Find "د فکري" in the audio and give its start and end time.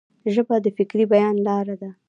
0.61-1.05